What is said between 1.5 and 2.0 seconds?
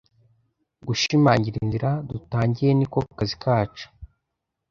inzira